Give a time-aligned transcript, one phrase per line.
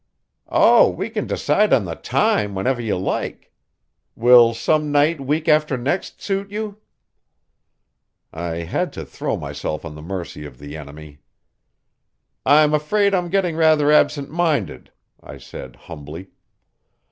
[0.49, 3.51] "Oh, we can decide on the time whenever you like.
[4.15, 6.77] Will some night week after next suit you?"
[8.33, 11.19] I had to throw myself on the mercy of the enemy.
[12.47, 14.91] "I'm afraid I'm getting rather absent minded,"
[15.21, 16.31] I said humbly.